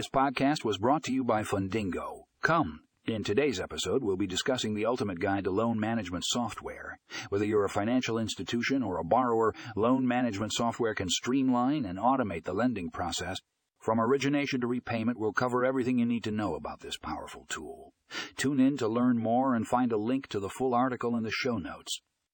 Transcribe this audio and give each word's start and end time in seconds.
This 0.00 0.08
podcast 0.08 0.64
was 0.64 0.78
brought 0.78 1.02
to 1.02 1.12
you 1.12 1.22
by 1.22 1.42
Fundingo. 1.42 2.22
Come. 2.40 2.80
In 3.04 3.22
today's 3.22 3.60
episode, 3.60 4.02
we'll 4.02 4.16
be 4.16 4.26
discussing 4.26 4.72
the 4.72 4.86
ultimate 4.86 5.20
guide 5.20 5.44
to 5.44 5.50
loan 5.50 5.78
management 5.78 6.24
software. 6.26 6.98
Whether 7.28 7.44
you're 7.44 7.66
a 7.66 7.68
financial 7.68 8.16
institution 8.16 8.82
or 8.82 8.96
a 8.96 9.04
borrower, 9.04 9.54
loan 9.76 10.08
management 10.08 10.54
software 10.54 10.94
can 10.94 11.10
streamline 11.10 11.84
and 11.84 11.98
automate 11.98 12.44
the 12.44 12.54
lending 12.54 12.88
process. 12.88 13.36
From 13.78 14.00
origination 14.00 14.62
to 14.62 14.66
repayment, 14.66 15.20
we'll 15.20 15.34
cover 15.34 15.66
everything 15.66 15.98
you 15.98 16.06
need 16.06 16.24
to 16.24 16.30
know 16.30 16.54
about 16.54 16.80
this 16.80 16.96
powerful 16.96 17.44
tool. 17.50 17.92
Tune 18.38 18.58
in 18.58 18.78
to 18.78 18.88
learn 18.88 19.18
more 19.18 19.54
and 19.54 19.68
find 19.68 19.92
a 19.92 19.98
link 19.98 20.28
to 20.28 20.40
the 20.40 20.48
full 20.48 20.72
article 20.72 21.14
in 21.14 21.24
the 21.24 21.30
show 21.30 21.58
notes. 21.58 22.00